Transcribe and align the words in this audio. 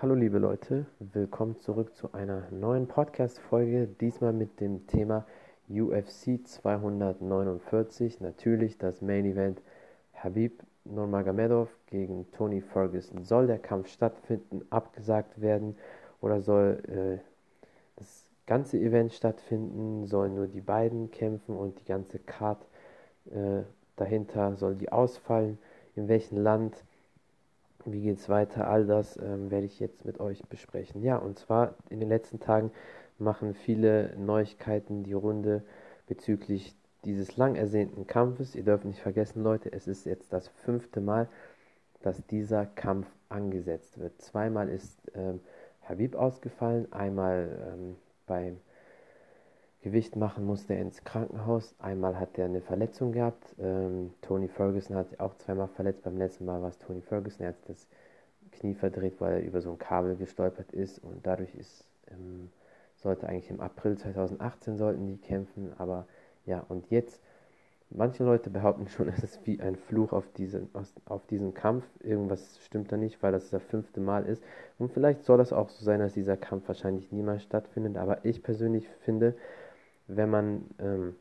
Hallo 0.00 0.14
liebe 0.14 0.38
Leute, 0.38 0.86
willkommen 1.00 1.58
zurück 1.58 1.96
zu 1.96 2.12
einer 2.12 2.44
neuen 2.52 2.86
Podcast-Folge, 2.86 3.88
diesmal 4.00 4.32
mit 4.32 4.60
dem 4.60 4.86
Thema 4.86 5.26
UFC 5.68 6.38
249. 6.46 8.20
Natürlich 8.20 8.78
das 8.78 9.02
Main 9.02 9.24
Event 9.24 9.60
Habib 10.14 10.62
Nurmagomedov 10.84 11.68
gegen 11.86 12.30
Tony 12.30 12.60
Ferguson. 12.60 13.24
Soll 13.24 13.48
der 13.48 13.58
Kampf 13.58 13.88
stattfinden, 13.88 14.62
abgesagt 14.70 15.40
werden 15.40 15.76
oder 16.20 16.42
soll 16.42 16.80
äh, 16.86 17.18
das 17.96 18.24
ganze 18.46 18.78
Event 18.78 19.12
stattfinden? 19.12 20.06
Sollen 20.06 20.36
nur 20.36 20.46
die 20.46 20.60
beiden 20.60 21.10
kämpfen 21.10 21.56
und 21.56 21.80
die 21.80 21.86
ganze 21.86 22.20
Card 22.20 22.64
äh, 23.32 23.62
dahinter, 23.96 24.54
soll 24.54 24.76
die 24.76 24.92
ausfallen? 24.92 25.58
In 25.96 26.06
welchem 26.06 26.38
Land? 26.38 26.84
Wie 27.84 28.02
geht 28.02 28.18
es 28.18 28.28
weiter? 28.28 28.68
All 28.68 28.86
das 28.86 29.16
ähm, 29.16 29.50
werde 29.50 29.66
ich 29.66 29.80
jetzt 29.80 30.04
mit 30.04 30.20
euch 30.20 30.42
besprechen. 30.48 31.02
Ja, 31.02 31.16
und 31.16 31.38
zwar 31.38 31.74
in 31.90 32.00
den 32.00 32.08
letzten 32.08 32.40
Tagen 32.40 32.72
machen 33.18 33.54
viele 33.54 34.16
Neuigkeiten 34.16 35.04
die 35.04 35.12
Runde 35.12 35.62
bezüglich 36.06 36.74
dieses 37.04 37.36
lang 37.36 37.54
ersehnten 37.54 38.06
Kampfes. 38.06 38.54
Ihr 38.54 38.64
dürft 38.64 38.84
nicht 38.84 39.00
vergessen, 39.00 39.42
Leute, 39.42 39.72
es 39.72 39.86
ist 39.86 40.04
jetzt 40.06 40.32
das 40.32 40.48
fünfte 40.48 41.00
Mal, 41.00 41.28
dass 42.02 42.26
dieser 42.26 42.66
Kampf 42.66 43.06
angesetzt 43.28 43.98
wird. 43.98 44.20
Zweimal 44.20 44.68
ist 44.68 45.00
ähm, 45.14 45.40
Habib 45.82 46.16
ausgefallen, 46.16 46.92
einmal 46.92 47.74
ähm, 47.74 47.96
beim 48.26 48.58
Gewicht 49.82 50.16
machen 50.16 50.44
musste 50.44 50.74
er 50.74 50.82
ins 50.82 51.04
Krankenhaus. 51.04 51.74
Einmal 51.78 52.18
hat 52.18 52.36
er 52.36 52.46
eine 52.46 52.60
Verletzung 52.60 53.12
gehabt. 53.12 53.54
Ähm, 53.58 54.12
Tony 54.22 54.48
Ferguson 54.48 54.96
hat 54.96 55.20
auch 55.20 55.36
zweimal 55.36 55.68
verletzt. 55.68 56.02
Beim 56.02 56.18
letzten 56.18 56.44
Mal 56.44 56.60
war 56.60 56.70
es 56.70 56.78
Tony 56.78 57.00
Ferguson. 57.00 57.42
Er 57.42 57.50
hat 57.50 57.68
das 57.68 57.86
Knie 58.50 58.74
verdreht, 58.74 59.20
weil 59.20 59.34
er 59.34 59.42
über 59.42 59.60
so 59.60 59.70
ein 59.70 59.78
Kabel 59.78 60.16
gestolpert 60.16 60.72
ist 60.72 60.98
und 60.98 61.26
dadurch 61.26 61.54
ist, 61.54 61.84
ähm, 62.10 62.50
sollte 62.96 63.28
eigentlich 63.28 63.50
im 63.50 63.60
April 63.60 63.96
2018 63.96 64.76
sollten 64.76 65.06
die 65.06 65.18
kämpfen, 65.18 65.72
aber 65.78 66.06
ja, 66.46 66.64
und 66.68 66.90
jetzt, 66.90 67.20
manche 67.90 68.24
Leute 68.24 68.50
behaupten 68.50 68.88
schon, 68.88 69.08
es 69.16 69.22
ist 69.22 69.46
wie 69.46 69.60
ein 69.60 69.76
Fluch 69.76 70.12
auf, 70.12 70.24
diese, 70.36 70.66
auf 71.06 71.26
diesen 71.26 71.54
Kampf. 71.54 71.84
Irgendwas 72.00 72.58
stimmt 72.64 72.90
da 72.90 72.96
nicht, 72.96 73.22
weil 73.22 73.32
das 73.32 73.50
das 73.50 73.62
fünfte 73.62 74.00
Mal 74.00 74.26
ist. 74.26 74.42
Und 74.78 74.92
vielleicht 74.92 75.24
soll 75.24 75.38
das 75.38 75.52
auch 75.52 75.68
so 75.68 75.84
sein, 75.84 76.00
dass 76.00 76.14
dieser 76.14 76.36
Kampf 76.36 76.66
wahrscheinlich 76.68 77.12
niemals 77.12 77.42
stattfindet, 77.42 77.96
aber 77.96 78.24
ich 78.24 78.42
persönlich 78.42 78.88
finde, 79.04 79.34
wenn 80.08 80.30
man 80.30 80.64
ähm, 80.78 81.14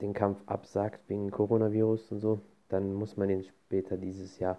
den 0.00 0.14
Kampf 0.14 0.40
absagt 0.46 1.00
wegen 1.08 1.30
Coronavirus 1.30 2.12
und 2.12 2.20
so, 2.20 2.40
dann 2.68 2.94
muss 2.94 3.16
man 3.16 3.28
ihn 3.28 3.44
später 3.44 3.96
dieses 3.96 4.38
Jahr, 4.38 4.58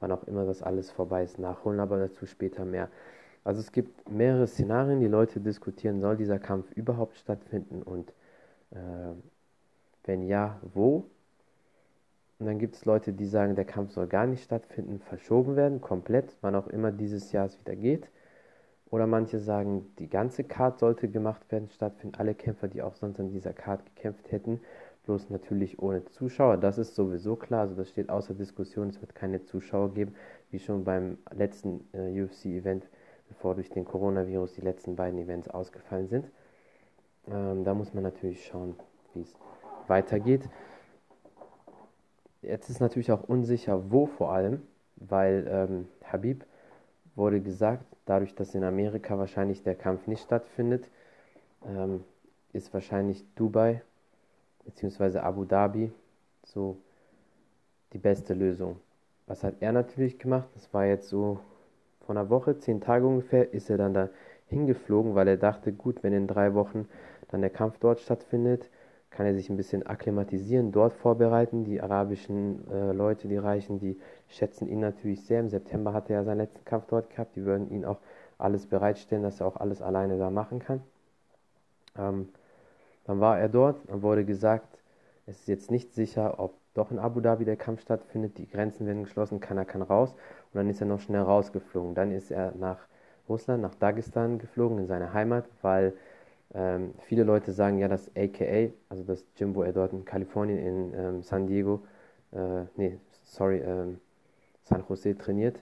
wann 0.00 0.12
auch 0.12 0.24
immer 0.24 0.44
das 0.44 0.62
alles 0.62 0.90
vorbei 0.90 1.22
ist, 1.24 1.38
nachholen, 1.38 1.80
aber 1.80 1.98
dazu 1.98 2.26
später 2.26 2.64
mehr. 2.64 2.90
Also 3.44 3.60
es 3.60 3.72
gibt 3.72 4.10
mehrere 4.10 4.46
Szenarien, 4.46 5.00
die 5.00 5.06
Leute 5.06 5.40
diskutieren, 5.40 6.00
soll 6.00 6.16
dieser 6.16 6.38
Kampf 6.38 6.70
überhaupt 6.72 7.16
stattfinden 7.16 7.82
und 7.82 8.10
äh, 8.70 9.14
wenn 10.04 10.22
ja, 10.22 10.60
wo? 10.74 11.04
Und 12.38 12.46
dann 12.46 12.58
gibt 12.58 12.74
es 12.74 12.84
Leute, 12.84 13.12
die 13.12 13.26
sagen, 13.26 13.54
der 13.54 13.64
Kampf 13.64 13.92
soll 13.92 14.06
gar 14.06 14.26
nicht 14.26 14.42
stattfinden, 14.42 14.98
verschoben 14.98 15.56
werden, 15.56 15.80
komplett, 15.80 16.36
wann 16.40 16.54
auch 16.54 16.66
immer 16.66 16.90
dieses 16.90 17.32
Jahr 17.32 17.46
es 17.46 17.58
wieder 17.60 17.76
geht. 17.76 18.08
Oder 18.94 19.08
manche 19.08 19.40
sagen, 19.40 19.92
die 19.98 20.08
ganze 20.08 20.44
Card 20.44 20.78
sollte 20.78 21.08
gemacht 21.08 21.50
werden, 21.50 21.68
stattfinden. 21.68 22.14
Alle 22.16 22.32
Kämpfer, 22.32 22.68
die 22.68 22.80
auch 22.80 22.94
sonst 22.94 23.18
an 23.18 23.28
dieser 23.28 23.52
Card 23.52 23.84
gekämpft 23.86 24.30
hätten, 24.30 24.60
bloß 25.04 25.30
natürlich 25.30 25.82
ohne 25.82 26.04
Zuschauer. 26.04 26.58
Das 26.58 26.78
ist 26.78 26.94
sowieso 26.94 27.34
klar, 27.34 27.62
also 27.62 27.74
das 27.74 27.88
steht 27.88 28.08
außer 28.08 28.34
Diskussion. 28.34 28.90
Es 28.90 29.00
wird 29.00 29.12
keine 29.16 29.42
Zuschauer 29.42 29.92
geben, 29.94 30.14
wie 30.52 30.60
schon 30.60 30.84
beim 30.84 31.18
letzten 31.34 31.88
äh, 31.92 32.22
UFC-Event, 32.22 32.88
bevor 33.26 33.56
durch 33.56 33.68
den 33.68 33.84
Coronavirus 33.84 34.52
die 34.52 34.60
letzten 34.60 34.94
beiden 34.94 35.18
Events 35.18 35.48
ausgefallen 35.48 36.06
sind. 36.06 36.30
Ähm, 37.26 37.64
da 37.64 37.74
muss 37.74 37.94
man 37.94 38.04
natürlich 38.04 38.46
schauen, 38.46 38.76
wie 39.14 39.22
es 39.22 39.34
weitergeht. 39.88 40.48
Jetzt 42.42 42.70
ist 42.70 42.78
natürlich 42.78 43.10
auch 43.10 43.24
unsicher, 43.24 43.90
wo 43.90 44.06
vor 44.06 44.30
allem, 44.30 44.62
weil 44.94 45.48
ähm, 45.50 45.88
Habib 46.04 46.44
wurde 47.16 47.40
gesagt, 47.40 47.84
dadurch, 48.06 48.34
dass 48.34 48.54
in 48.54 48.64
Amerika 48.64 49.18
wahrscheinlich 49.18 49.62
der 49.62 49.74
Kampf 49.74 50.06
nicht 50.06 50.22
stattfindet, 50.22 50.88
ähm, 51.66 52.04
ist 52.52 52.72
wahrscheinlich 52.72 53.24
Dubai 53.34 53.82
bzw. 54.64 55.18
Abu 55.18 55.44
Dhabi 55.44 55.92
so 56.44 56.76
die 57.92 57.98
beste 57.98 58.34
Lösung. 58.34 58.76
Was 59.26 59.42
hat 59.42 59.54
er 59.60 59.72
natürlich 59.72 60.18
gemacht? 60.18 60.48
Das 60.54 60.72
war 60.74 60.84
jetzt 60.84 61.08
so 61.08 61.40
vor 62.00 62.14
einer 62.14 62.28
Woche, 62.28 62.58
zehn 62.58 62.80
Tage 62.80 63.06
ungefähr, 63.06 63.52
ist 63.54 63.70
er 63.70 63.78
dann 63.78 63.94
da 63.94 64.10
hingeflogen, 64.48 65.14
weil 65.14 65.28
er 65.28 65.36
dachte, 65.36 65.72
gut, 65.72 66.02
wenn 66.02 66.12
in 66.12 66.26
drei 66.26 66.54
Wochen 66.54 66.86
dann 67.28 67.40
der 67.40 67.50
Kampf 67.50 67.78
dort 67.78 68.00
stattfindet, 68.00 68.68
kann 69.14 69.26
er 69.26 69.34
sich 69.34 69.48
ein 69.48 69.56
bisschen 69.56 69.86
akklimatisieren, 69.86 70.72
dort 70.72 70.92
vorbereiten. 70.92 71.64
Die 71.64 71.80
arabischen 71.80 72.68
äh, 72.70 72.92
Leute, 72.92 73.28
die 73.28 73.36
Reichen, 73.36 73.78
die 73.78 73.98
schätzen 74.28 74.68
ihn 74.68 74.80
natürlich 74.80 75.24
sehr. 75.24 75.40
Im 75.40 75.48
September 75.48 75.92
hat 75.92 76.10
er 76.10 76.16
ja 76.16 76.24
seinen 76.24 76.38
letzten 76.38 76.64
Kampf 76.64 76.86
dort 76.88 77.10
gehabt. 77.10 77.36
Die 77.36 77.44
würden 77.44 77.70
ihn 77.70 77.84
auch 77.84 77.98
alles 78.38 78.66
bereitstellen, 78.66 79.22
dass 79.22 79.40
er 79.40 79.46
auch 79.46 79.56
alles 79.56 79.80
alleine 79.80 80.18
da 80.18 80.30
machen 80.30 80.58
kann. 80.58 80.82
Ähm, 81.96 82.28
dann 83.04 83.20
war 83.20 83.38
er 83.38 83.48
dort, 83.48 83.76
dann 83.88 84.02
wurde 84.02 84.24
gesagt, 84.24 84.78
es 85.26 85.40
ist 85.40 85.48
jetzt 85.48 85.70
nicht 85.70 85.94
sicher, 85.94 86.40
ob 86.40 86.54
doch 86.74 86.90
in 86.90 86.98
Abu 86.98 87.20
Dhabi 87.20 87.44
der 87.44 87.56
Kampf 87.56 87.82
stattfindet. 87.82 88.36
Die 88.38 88.48
Grenzen 88.48 88.86
werden 88.86 89.04
geschlossen, 89.04 89.40
keiner 89.40 89.64
kann 89.64 89.82
raus. 89.82 90.10
Und 90.10 90.58
dann 90.58 90.68
ist 90.68 90.80
er 90.80 90.86
noch 90.86 91.00
schnell 91.00 91.22
rausgeflogen. 91.22 91.94
Dann 91.94 92.10
ist 92.10 92.32
er 92.32 92.52
nach 92.56 92.78
Russland, 93.28 93.62
nach 93.62 93.74
Dagestan 93.76 94.38
geflogen, 94.38 94.78
in 94.78 94.86
seine 94.86 95.12
Heimat, 95.12 95.44
weil 95.62 95.94
ähm, 96.54 96.94
viele 97.06 97.24
Leute 97.24 97.52
sagen 97.52 97.78
ja, 97.78 97.88
dass 97.88 98.10
AKA, 98.16 98.72
also 98.88 99.02
das 99.02 99.24
wo 99.40 99.62
er 99.62 99.72
dort 99.72 99.92
in 99.92 100.04
Kalifornien, 100.04 100.58
in 100.58 100.94
ähm, 100.94 101.22
San 101.22 101.48
Diego, 101.48 101.82
äh, 102.32 102.64
nee, 102.76 102.98
sorry, 103.24 103.58
ähm, 103.58 103.98
San 104.62 104.84
Jose 104.88 105.18
trainiert, 105.18 105.60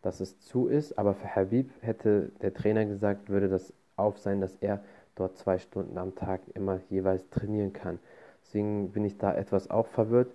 dass 0.00 0.20
es 0.20 0.40
zu 0.40 0.68
ist. 0.68 0.98
Aber 0.98 1.14
für 1.14 1.36
Habib 1.36 1.70
hätte 1.82 2.32
der 2.40 2.54
Trainer 2.54 2.86
gesagt, 2.86 3.28
würde 3.28 3.48
das 3.48 3.74
auf 3.96 4.18
sein, 4.18 4.40
dass 4.40 4.56
er 4.56 4.82
dort 5.16 5.36
zwei 5.36 5.58
Stunden 5.58 5.98
am 5.98 6.14
Tag 6.14 6.40
immer 6.54 6.80
jeweils 6.88 7.28
trainieren 7.28 7.74
kann. 7.74 7.98
Deswegen 8.42 8.90
bin 8.90 9.04
ich 9.04 9.18
da 9.18 9.34
etwas 9.34 9.70
auch 9.70 9.86
verwirrt, 9.86 10.32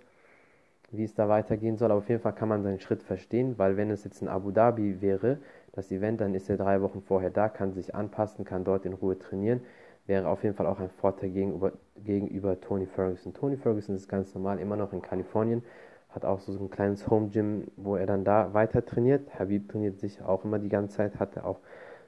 wie 0.92 1.04
es 1.04 1.14
da 1.14 1.28
weitergehen 1.28 1.76
soll. 1.76 1.90
Aber 1.90 1.98
auf 1.98 2.08
jeden 2.08 2.22
Fall 2.22 2.34
kann 2.34 2.48
man 2.48 2.62
seinen 2.62 2.78
Schritt 2.78 3.02
verstehen, 3.02 3.58
weil 3.58 3.76
wenn 3.76 3.90
es 3.90 4.04
jetzt 4.04 4.22
in 4.22 4.28
Abu 4.28 4.52
Dhabi 4.52 5.02
wäre, 5.02 5.38
das 5.72 5.90
Event, 5.90 6.20
dann 6.20 6.34
ist 6.34 6.48
er 6.48 6.56
drei 6.56 6.80
Wochen 6.82 7.02
vorher 7.02 7.30
da, 7.30 7.48
kann 7.48 7.72
sich 7.72 7.94
anpassen, 7.94 8.44
kann 8.44 8.64
dort 8.64 8.86
in 8.86 8.92
Ruhe 8.92 9.18
trainieren 9.18 9.60
wäre 10.08 10.26
auf 10.28 10.42
jeden 10.42 10.56
Fall 10.56 10.66
auch 10.66 10.80
ein 10.80 10.88
Vorteil 10.88 11.30
gegenüber, 11.30 11.72
gegenüber 12.04 12.60
Tony 12.60 12.86
Ferguson. 12.86 13.34
Tony 13.34 13.56
Ferguson 13.56 13.94
ist 13.94 14.08
ganz 14.08 14.34
normal 14.34 14.58
immer 14.58 14.74
noch 14.74 14.92
in 14.92 15.02
Kalifornien, 15.02 15.62
hat 16.08 16.24
auch 16.24 16.40
so 16.40 16.52
ein 16.52 16.70
kleines 16.70 17.08
Home 17.08 17.28
Gym, 17.28 17.68
wo 17.76 17.94
er 17.94 18.06
dann 18.06 18.24
da 18.24 18.54
weiter 18.54 18.84
trainiert. 18.84 19.38
Habib 19.38 19.68
trainiert 19.68 20.00
sich 20.00 20.22
auch 20.22 20.44
immer 20.44 20.58
die 20.58 20.70
ganze 20.70 20.96
Zeit, 20.96 21.20
hat 21.20 21.36
er 21.36 21.46
auch 21.46 21.60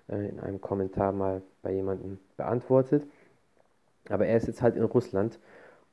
äh, 0.09 0.29
in 0.29 0.41
einem 0.41 0.61
Kommentar 0.61 1.13
mal 1.13 1.43
bei 1.63 1.73
jemandem 1.73 2.19
beantwortet. 2.39 3.07
Aber 4.09 4.27
er 4.27 4.39
ist 4.39 4.47
jetzt 4.47 4.63
halt 4.63 4.77
in 4.77 4.85
Russland 4.85 5.39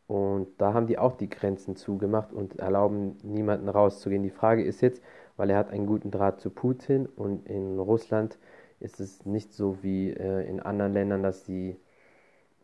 und 0.08 0.48
da 0.58 0.74
haben 0.74 0.88
die 0.88 0.98
auch 0.98 1.18
die 1.18 1.30
Grenzen 1.30 1.76
zugemacht 1.76 2.32
und 2.32 2.58
erlauben 2.60 3.18
niemanden 3.24 3.68
rauszugehen. 3.68 4.24
Die 4.24 4.30
Frage 4.30 4.64
ist 4.64 4.80
jetzt, 4.80 5.02
weil 5.36 5.50
er 5.50 5.58
hat 5.58 5.72
einen 5.72 5.86
guten 5.86 6.10
Draht 6.10 6.40
zu 6.40 6.50
Putin 6.50 7.06
und 7.06 7.46
in 7.48 7.78
Russland 7.78 8.38
ist 8.80 9.02
es 9.02 9.26
nicht 9.26 9.54
so 9.54 9.84
wie 9.84 10.12
äh, 10.12 10.48
in 10.48 10.62
anderen 10.62 10.94
Ländern, 10.94 11.22
dass 11.22 11.44
die 11.44 11.76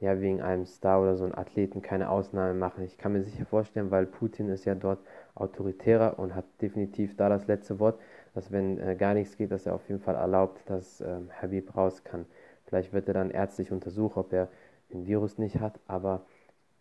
ja 0.03 0.19
wegen 0.19 0.41
einem 0.41 0.65
Star 0.65 1.01
oder 1.01 1.15
so 1.15 1.23
einem 1.23 1.33
Athleten 1.33 1.81
keine 1.81 2.09
Ausnahme 2.09 2.53
machen. 2.53 2.83
Ich 2.83 2.97
kann 2.97 3.13
mir 3.13 3.23
sicher 3.23 3.45
vorstellen, 3.45 3.89
weil 3.89 4.05
Putin 4.05 4.49
ist 4.49 4.65
ja 4.65 4.75
dort 4.75 4.99
autoritärer 5.33 6.19
und 6.19 6.35
hat 6.35 6.45
definitiv 6.61 7.15
da 7.15 7.29
das 7.29 7.47
letzte 7.47 7.79
Wort, 7.79 7.99
dass 8.35 8.51
wenn 8.51 8.79
äh, 8.79 8.95
gar 8.95 9.13
nichts 9.13 9.37
geht, 9.37 9.51
dass 9.51 9.65
er 9.65 9.75
auf 9.75 9.87
jeden 9.87 10.01
Fall 10.01 10.15
erlaubt, 10.15 10.61
dass 10.69 10.99
ähm, 11.01 11.29
Habib 11.41 11.75
raus 11.77 12.03
kann. 12.03 12.25
Vielleicht 12.65 12.91
wird 12.91 13.07
er 13.07 13.13
dann 13.13 13.31
ärztlich 13.31 13.71
untersucht, 13.71 14.17
ob 14.17 14.33
er 14.33 14.49
den 14.91 15.07
Virus 15.07 15.37
nicht 15.37 15.59
hat, 15.59 15.79
aber 15.87 16.25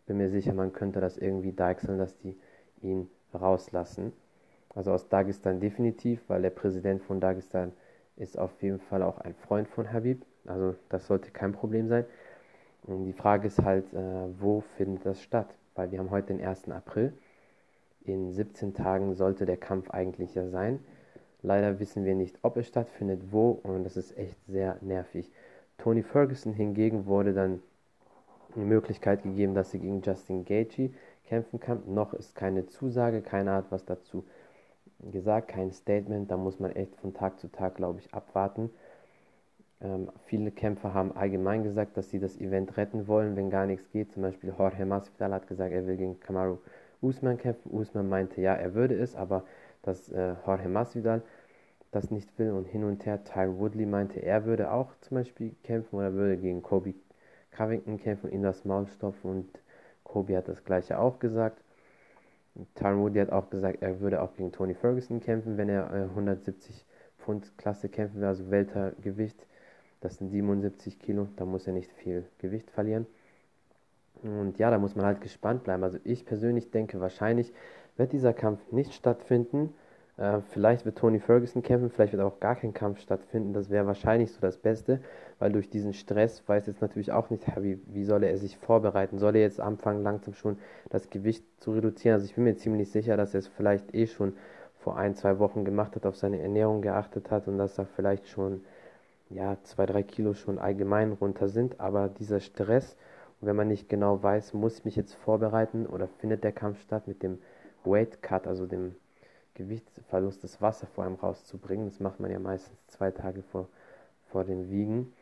bin 0.07 0.17
mir 0.17 0.29
sicher, 0.29 0.53
man 0.53 0.73
könnte 0.73 1.01
das 1.01 1.17
irgendwie 1.17 1.53
deichseln, 1.53 1.99
dass 1.99 2.19
die 2.19 2.37
ihn 2.83 3.09
rauslassen. 3.33 4.13
Also 4.75 4.91
aus 4.93 5.09
Dagestan 5.09 5.61
definitiv, 5.61 6.21
weil 6.29 6.43
der 6.43 6.51
Präsident 6.51 7.03
von 7.03 7.21
Dagestan 7.21 7.73
ist 8.17 8.37
auf 8.39 8.63
jeden 8.63 8.81
Fall 8.81 9.03
auch 9.03 9.19
ein 9.19 9.35
Freund 9.35 9.69
von 9.69 9.93
Habib. 9.93 10.25
Also 10.45 10.75
das 10.89 11.07
sollte 11.07 11.31
kein 11.31 11.53
Problem 11.53 11.89
sein. 11.89 12.05
Und 12.85 13.05
die 13.05 13.13
Frage 13.13 13.47
ist 13.47 13.63
halt, 13.63 13.93
äh, 13.93 14.41
wo 14.41 14.61
findet 14.77 15.07
das 15.07 15.23
statt? 15.23 15.55
Weil 15.75 15.91
wir 15.91 15.99
haben 15.99 16.11
heute 16.11 16.35
den 16.35 16.45
1. 16.45 16.71
April. 16.71 17.13
In 18.05 18.33
17 18.33 18.75
Tagen 18.75 19.15
sollte 19.15 19.47
der 19.47 19.57
Kampf 19.57 19.91
eigentlich 19.91 20.35
ja 20.35 20.49
sein. 20.49 20.81
Leider 21.43 21.79
wissen 21.81 22.05
wir 22.05 22.15
nicht, 22.15 22.39
ob 22.43 22.57
es 22.57 22.69
stattfindet, 22.69 23.21
wo, 23.31 23.51
und 23.51 23.85
das 23.85 23.97
ist 23.97 24.17
echt 24.17 24.37
sehr 24.47 24.77
nervig. 24.81 25.31
Tony 25.79 26.03
Ferguson 26.03 26.53
hingegen 26.53 27.07
wurde 27.07 27.33
dann 27.33 27.63
die 28.55 28.61
Möglichkeit 28.61 29.23
gegeben, 29.23 29.55
dass 29.55 29.71
sie 29.71 29.79
gegen 29.79 30.03
Justin 30.03 30.45
Gaethje 30.45 30.91
kämpfen 31.25 31.59
kann. 31.61 31.83
Noch 31.87 32.15
ist 32.15 32.35
keine 32.35 32.67
Zusage, 32.67 33.23
keiner 33.23 33.55
hat 33.55 33.67
was 33.71 33.85
dazu 33.85 34.25
gesagt, 35.11 35.49
kein 35.49 35.73
Statement, 35.73 36.31
da 36.31 36.37
muss 36.37 36.61
man 36.61 36.71
echt 36.73 36.95
von 36.97 37.15
Tag 37.15 37.41
zu 37.41 37.49
Tag, 37.51 37.77
glaube 37.77 37.99
ich, 37.99 38.15
abwarten. 38.15 38.71
Ähm, 39.83 40.11
viele 40.27 40.51
Kämpfer 40.51 40.95
haben 40.95 41.17
allgemein 41.17 41.63
gesagt, 41.65 41.97
dass 41.97 42.11
sie 42.11 42.21
das 42.21 42.39
Event 42.39 42.77
retten 42.77 43.09
wollen, 43.09 43.37
wenn 43.37 43.51
gar 43.51 43.67
nichts 43.67 43.91
geht. 43.91 44.13
Zum 44.13 44.23
Beispiel 44.23 44.55
Jorge 44.57 44.87
Masvidal 44.87 45.33
hat 45.33 45.49
gesagt, 45.49 45.73
er 45.73 45.87
will 45.87 45.97
gegen 45.97 46.21
Kamaru 46.21 46.59
Usman 47.01 47.39
kämpfen. 47.39 47.71
Usman 47.73 48.09
meinte, 48.09 48.41
ja, 48.41 48.55
er 48.55 48.75
würde 48.75 48.95
es, 48.95 49.17
aber 49.17 49.45
dass 49.83 50.09
äh, 50.11 50.35
Jorge 50.47 50.69
Masvidal 50.69 51.23
das 51.91 52.11
nicht 52.11 52.39
will 52.39 52.53
und 52.53 52.67
hin 52.67 52.85
und 52.85 53.05
her. 53.05 53.25
Tyre 53.25 53.59
Woodley 53.59 53.87
meinte, 53.87 54.21
er 54.21 54.45
würde 54.47 54.73
auch 54.73 54.95
zum 55.01 55.17
Beispiel 55.17 55.55
kämpfen 55.63 55.97
oder 55.97 56.13
würde 56.15 56.39
gegen 56.39 56.63
Kobe 56.63 56.95
Covington 57.51 57.99
kämpfen 57.99 58.33
ihm 58.33 58.43
das 58.43 58.65
Maul 58.65 58.87
stopfen 58.87 59.31
und 59.31 59.63
Kobe 60.05 60.37
hat 60.37 60.49
das 60.49 60.65
gleiche 60.65 60.99
auch 60.99 61.19
gesagt. 61.19 61.63
Tyron 62.75 63.01
Woodley 63.01 63.21
hat 63.21 63.31
auch 63.31 63.51
gesagt, 63.51 63.83
er 63.83 64.01
würde 64.01 64.23
auch 64.23 64.35
gegen 64.37 64.53
Tony 64.53 64.75
Ferguson 64.75 65.21
kämpfen, 65.21 65.57
wenn 65.57 65.69
er 65.69 65.91
äh, 65.93 66.03
170 66.05 66.85
Pfund 67.19 67.57
Klasse 67.57 67.89
kämpfen 67.89 68.21
will, 68.21 68.27
also 68.27 68.51
Weltergewicht. 68.51 69.47
Das 70.03 70.17
sind 70.17 70.29
77 70.29 70.99
Kilo, 70.99 71.29
da 71.37 71.45
muss 71.45 71.67
er 71.67 71.73
nicht 71.73 71.93
viel 71.93 72.25
Gewicht 72.39 72.71
verlieren. 72.71 73.07
Und 74.23 74.59
ja, 74.59 74.71
da 74.71 74.79
muss 74.79 74.97
man 74.97 75.07
halt 75.07 75.21
gespannt 75.21 75.65
bleiben. 75.65 75.83
Also 75.83 75.99
ich 76.05 76.27
persönlich 76.27 76.71
denke, 76.71 77.01
wahrscheinlich 77.01 77.53
wird 77.97 78.13
dieser 78.13 78.33
Kampf 78.33 78.61
nicht 78.73 78.95
stattfinden. 78.95 79.75
Äh, 80.17 80.41
vielleicht 80.51 80.85
wird 80.85 80.99
Tony 80.99 81.21
Ferguson 81.21 81.63
kämpfen, 81.63 81.89
vielleicht 81.89 82.13
wird 82.13 82.23
auch 82.23 82.41
gar 82.41 82.57
kein 82.57 82.75
Kampf 82.75 83.01
stattfinden. 83.01 83.53
Das 83.53 83.71
wäre 83.71 83.87
wahrscheinlich 83.87 84.33
so 84.33 84.41
das 84.41 84.59
Beste, 84.59 85.01
weil 85.39 85.53
durch 85.53 85.71
diesen 85.71 85.95
Stress 85.95 86.43
weiß 86.47 86.67
jetzt 86.67 86.83
natürlich 86.83 87.13
auch 87.13 87.31
nicht, 87.31 87.45
wie, 87.63 87.81
wie 87.87 88.05
soll 88.05 88.25
er 88.25 88.37
sich 88.39 88.57
vorbereiten? 88.57 89.19
Soll 89.19 89.37
er 89.37 89.43
jetzt 89.43 89.61
anfangen, 89.61 90.03
langsam 90.03 90.35
schon 90.35 90.59
das 90.91 91.11
Gewicht 91.11 91.45
zu 91.59 91.73
reduzieren? 91.73 92.15
Also 92.15 92.27
ich 92.27 92.35
bin 92.35 92.45
mir 92.45 92.57
ziemlich 92.57 92.91
sicher, 92.91 93.17
dass 93.17 93.35
er 93.35 93.39
es 93.39 93.49
vielleicht 93.49 93.95
eh 93.95 94.07
schon 94.07 94.35
vor 94.75 94.97
ein, 94.97 95.15
zwei 95.15 95.39
Wochen 95.39 95.65
gemacht 95.65 95.95
hat, 95.95 96.07
auf 96.07 96.17
seine 96.17 96.41
Ernährung 96.41 96.83
geachtet 96.83 97.31
hat 97.31 97.47
und 97.47 97.57
dass 97.57 97.79
er 97.79 97.87
vielleicht 97.87 98.29
schon 98.29 98.63
ja, 99.35 99.57
zwei, 99.63 99.87
drei 99.87 100.03
Kilo 100.03 100.35
schon 100.35 100.59
allgemein 100.59 101.13
runter 101.13 101.49
sind. 101.49 101.81
Aber 101.81 102.09
dieser 102.09 102.41
Stress, 102.41 102.97
wenn 103.41 103.57
man 103.57 103.69
nicht 103.69 103.89
genau 103.89 104.23
weiß, 104.23 104.55
muss 104.55 104.79
ich 104.79 104.85
mich 104.85 104.97
jetzt 104.97 105.15
vorbereiten 105.15 105.87
oder 105.87 106.09
findet 106.09 106.45
der 106.45 106.53
Kampf 106.53 106.81
statt 106.81 107.09
mit 107.09 107.23
dem 107.23 107.39
Weight 107.85 108.23
Cut, 108.23 108.47
also 108.47 108.67
dem 108.67 108.95
Gewichtsverlust 109.55 110.43
des 110.43 110.63
Wasser 110.63 110.87
vor 110.87 111.05
allem 111.05 111.17
rauszubringen, 111.17 111.87
das 111.87 112.01
macht 112.01 112.21
man 112.21 112.31
ja 112.31 112.39
meistens 112.39 112.87
zwei 112.87 113.11
Tage 113.11 113.43
vor, 113.43 113.69
vor 114.29 114.45
dem 114.45 114.71
Wiegen, 114.71 115.13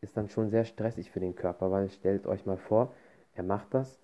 ist 0.00 0.16
dann 0.16 0.28
schon 0.28 0.50
sehr 0.50 0.64
stressig 0.64 1.10
für 1.10 1.20
den 1.20 1.36
Körper, 1.36 1.70
weil 1.70 1.90
stellt 1.90 2.26
euch 2.26 2.46
mal 2.46 2.56
vor, 2.56 2.92
er 3.34 3.44
macht 3.44 3.74
das 3.74 4.00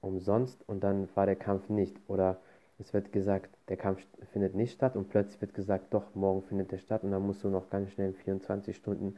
umsonst 0.00 0.68
und 0.68 0.84
dann 0.84 1.08
war 1.14 1.26
der 1.26 1.36
Kampf 1.36 1.68
nicht. 1.68 1.96
Oder 2.08 2.38
es 2.82 2.92
wird 2.92 3.12
gesagt, 3.12 3.56
der 3.68 3.76
Kampf 3.76 4.04
findet 4.32 4.54
nicht 4.54 4.72
statt 4.72 4.96
und 4.96 5.08
plötzlich 5.08 5.40
wird 5.40 5.54
gesagt, 5.54 5.94
doch, 5.94 6.14
morgen 6.14 6.42
findet 6.42 6.72
er 6.72 6.78
statt 6.78 7.04
und 7.04 7.12
dann 7.12 7.24
musst 7.24 7.44
du 7.44 7.48
noch 7.48 7.70
ganz 7.70 7.90
schnell 7.92 8.08
in 8.08 8.14
24 8.14 8.76
Stunden 8.76 9.14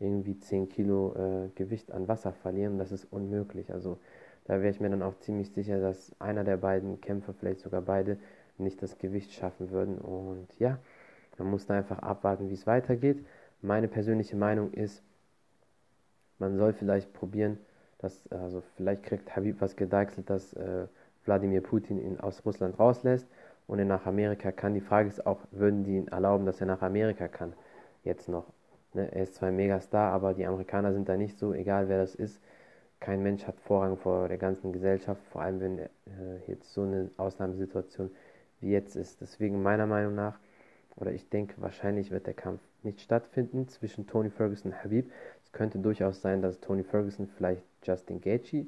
irgendwie 0.00 0.38
10 0.38 0.68
Kilo 0.68 1.14
äh, 1.14 1.48
Gewicht 1.54 1.92
an 1.92 2.08
Wasser 2.08 2.32
verlieren. 2.32 2.78
Das 2.78 2.90
ist 2.90 3.06
unmöglich. 3.12 3.72
Also 3.72 3.98
da 4.44 4.60
wäre 4.60 4.70
ich 4.70 4.80
mir 4.80 4.90
dann 4.90 5.02
auch 5.02 5.18
ziemlich 5.20 5.50
sicher, 5.52 5.80
dass 5.80 6.14
einer 6.20 6.42
der 6.44 6.56
beiden 6.56 7.00
Kämpfer, 7.00 7.32
vielleicht 7.32 7.60
sogar 7.60 7.82
beide, 7.82 8.18
nicht 8.58 8.82
das 8.82 8.98
Gewicht 8.98 9.32
schaffen 9.32 9.70
würden. 9.70 9.98
Und 9.98 10.48
ja, 10.58 10.78
man 11.38 11.50
muss 11.50 11.66
da 11.66 11.74
einfach 11.74 12.00
abwarten, 12.00 12.50
wie 12.50 12.54
es 12.54 12.66
weitergeht. 12.66 13.24
Meine 13.62 13.88
persönliche 13.88 14.36
Meinung 14.36 14.72
ist, 14.72 15.02
man 16.38 16.56
soll 16.56 16.72
vielleicht 16.72 17.12
probieren, 17.12 17.58
dass, 17.98 18.26
also 18.30 18.62
vielleicht 18.76 19.04
kriegt 19.04 19.34
Habib 19.34 19.60
was 19.60 19.76
gedeichselt, 19.76 20.28
dass 20.28 20.52
äh, 20.54 20.88
Wladimir 21.24 21.62
Putin 21.62 21.98
ihn 21.98 22.20
aus 22.20 22.44
Russland 22.44 22.78
rauslässt 22.78 23.26
und 23.66 23.78
er 23.78 23.84
nach 23.84 24.06
Amerika 24.06 24.52
kann. 24.52 24.74
Die 24.74 24.80
Frage 24.80 25.08
ist 25.08 25.26
auch, 25.26 25.40
würden 25.50 25.84
die 25.84 25.96
ihn 25.96 26.08
erlauben, 26.08 26.46
dass 26.46 26.60
er 26.60 26.66
nach 26.66 26.82
Amerika 26.82 27.28
kann? 27.28 27.54
Jetzt 28.02 28.28
noch. 28.28 28.46
Ne? 28.92 29.10
Er 29.12 29.22
ist 29.22 29.34
zwar 29.34 29.48
ein 29.48 29.56
Megastar, 29.56 30.12
aber 30.12 30.34
die 30.34 30.46
Amerikaner 30.46 30.92
sind 30.92 31.08
da 31.08 31.16
nicht 31.16 31.38
so, 31.38 31.52
egal 31.52 31.88
wer 31.88 31.98
das 31.98 32.14
ist. 32.14 32.40
Kein 33.00 33.22
Mensch 33.22 33.46
hat 33.46 33.60
Vorrang 33.60 33.96
vor 33.96 34.28
der 34.28 34.38
ganzen 34.38 34.72
Gesellschaft, 34.72 35.20
vor 35.30 35.42
allem 35.42 35.60
wenn 35.60 35.78
äh, 35.78 35.88
jetzt 36.46 36.72
so 36.72 36.82
eine 36.82 37.10
Ausnahmesituation 37.16 38.10
wie 38.60 38.70
jetzt 38.70 38.96
ist. 38.96 39.20
Deswegen 39.20 39.62
meiner 39.62 39.86
Meinung 39.86 40.14
nach, 40.14 40.38
oder 40.96 41.12
ich 41.12 41.28
denke, 41.28 41.54
wahrscheinlich 41.58 42.10
wird 42.10 42.26
der 42.26 42.34
Kampf 42.34 42.60
nicht 42.82 43.00
stattfinden 43.00 43.68
zwischen 43.68 44.06
Tony 44.06 44.30
Ferguson 44.30 44.72
und 44.72 44.84
Habib. 44.84 45.10
Es 45.42 45.52
könnte 45.52 45.78
durchaus 45.78 46.20
sein, 46.20 46.40
dass 46.40 46.60
Tony 46.60 46.84
Ferguson 46.84 47.26
vielleicht 47.26 47.62
Justin 47.82 48.20
Gaethje, 48.20 48.66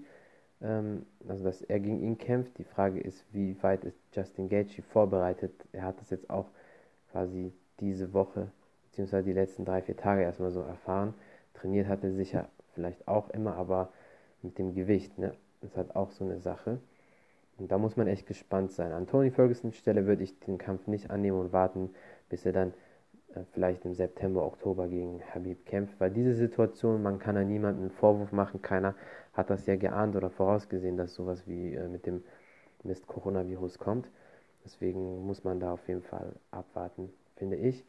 also 0.60 1.44
dass 1.44 1.62
er 1.62 1.80
gegen 1.80 2.00
ihn 2.00 2.18
kämpft. 2.18 2.56
Die 2.58 2.64
Frage 2.64 3.00
ist, 3.00 3.24
wie 3.32 3.62
weit 3.62 3.84
ist 3.84 3.98
Justin 4.12 4.48
Gaethje 4.48 4.82
vorbereitet? 4.82 5.52
Er 5.72 5.82
hat 5.82 6.00
das 6.00 6.10
jetzt 6.10 6.30
auch 6.30 6.46
quasi 7.12 7.52
diese 7.80 8.12
Woche, 8.12 8.50
beziehungsweise 8.90 9.26
die 9.26 9.34
letzten 9.34 9.64
drei, 9.64 9.82
vier 9.82 9.96
Tage 9.96 10.22
erstmal 10.22 10.50
so 10.50 10.60
erfahren. 10.60 11.14
Trainiert 11.54 11.88
hat 11.88 12.02
er 12.04 12.12
sicher 12.12 12.48
vielleicht 12.74 13.06
auch 13.06 13.30
immer, 13.30 13.54
aber 13.56 13.90
mit 14.42 14.58
dem 14.58 14.74
Gewicht, 14.74 15.18
ne? 15.18 15.34
Das 15.60 15.70
ist 15.70 15.76
halt 15.76 15.96
auch 15.96 16.10
so 16.10 16.24
eine 16.24 16.38
Sache. 16.38 16.78
Und 17.58 17.72
da 17.72 17.78
muss 17.78 17.96
man 17.96 18.06
echt 18.06 18.26
gespannt 18.26 18.72
sein. 18.72 18.92
An 18.92 19.06
Tony 19.06 19.30
Fergusons 19.30 19.76
Stelle 19.76 20.06
würde 20.06 20.22
ich 20.22 20.38
den 20.40 20.58
Kampf 20.58 20.86
nicht 20.86 21.10
annehmen 21.10 21.40
und 21.40 21.52
warten, 21.52 21.90
bis 22.28 22.44
er 22.44 22.52
dann 22.52 22.74
äh, 23.34 23.40
vielleicht 23.52 23.84
im 23.86 23.94
September, 23.94 24.44
Oktober 24.44 24.88
gegen 24.88 25.22
Habib 25.34 25.64
kämpft. 25.64 25.98
Weil 25.98 26.10
diese 26.10 26.34
Situation, 26.34 27.02
man 27.02 27.18
kann 27.18 27.34
da 27.34 27.42
niemandem 27.42 27.84
einen 27.84 27.90
Vorwurf 27.90 28.32
machen. 28.32 28.60
Keiner 28.60 28.94
hat 29.36 29.50
das 29.50 29.66
ja 29.66 29.76
geahnt 29.76 30.16
oder 30.16 30.30
vorausgesehen, 30.30 30.96
dass 30.96 31.14
sowas 31.14 31.46
wie 31.46 31.74
äh, 31.74 31.88
mit 31.88 32.06
dem 32.06 32.24
Mist 32.82 33.06
Coronavirus 33.06 33.78
kommt. 33.78 34.08
Deswegen 34.64 35.26
muss 35.26 35.44
man 35.44 35.60
da 35.60 35.72
auf 35.72 35.86
jeden 35.88 36.02
Fall 36.02 36.32
abwarten, 36.50 37.12
finde 37.36 37.56
ich. 37.56 37.84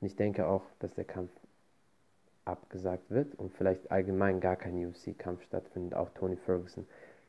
Und 0.00 0.06
ich 0.06 0.16
denke 0.16 0.46
auch, 0.46 0.62
dass 0.78 0.94
der 0.94 1.04
Kampf 1.04 1.30
abgesagt 2.44 3.10
wird 3.10 3.34
und 3.36 3.52
vielleicht 3.54 3.90
allgemein 3.90 4.40
gar 4.40 4.56
kein 4.56 4.86
UFC-Kampf 4.86 5.42
stattfindet. 5.42 5.94
Auch 5.94 6.10
Tony 6.10 6.36
Ferguson 6.36 6.86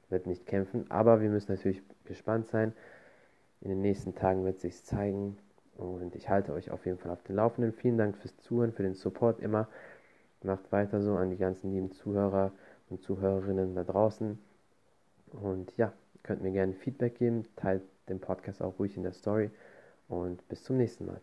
wird 0.10 0.28
nicht 0.28 0.46
kämpfen. 0.46 0.90
Aber 0.90 1.22
wir 1.22 1.30
müssen 1.30 1.52
natürlich 1.52 1.82
gespannt 2.06 2.48
sein. 2.48 2.74
In 3.62 3.70
den 3.70 3.82
nächsten 3.82 4.16
Tagen 4.16 4.44
wird 4.44 4.60
sich 4.60 4.84
zeigen. 4.84 5.38
Und 5.78 6.16
ich 6.16 6.30
halte 6.30 6.54
euch 6.54 6.72
auf 6.72 6.86
jeden 6.86 6.98
Fall 6.98 7.12
auf 7.12 7.24
den 7.24 7.36
Laufenden. 7.36 7.74
Vielen 7.74 7.98
Dank 7.98 8.18
fürs 8.18 8.36
Zuhören, 8.38 8.74
für 8.74 8.84
den 8.84 8.94
Support 8.96 9.40
immer. 9.40 9.68
Macht 10.44 10.72
weiter 10.72 11.02
so 11.02 11.16
an 11.16 11.30
die 11.30 11.38
ganzen 11.38 11.72
lieben 11.72 11.92
Zuhörer 11.92 12.52
und 12.90 13.02
Zuhörerinnen 13.02 13.76
da 13.76 13.84
draußen. 13.84 14.40
Und 15.32 15.76
ja, 15.78 15.94
könnt 16.24 16.42
mir 16.42 16.52
gerne 16.52 16.74
Feedback 16.74 17.18
geben. 17.18 17.44
Teilt 17.56 17.84
den 18.10 18.20
Podcast 18.20 18.62
auch 18.62 18.78
ruhig 18.80 18.98
in 18.98 19.04
der 19.04 19.14
Story. 19.14 19.50
Und 20.08 20.48
bis 20.50 20.64
zum 20.64 20.78
nächsten 20.78 21.06
Mal. 21.06 21.22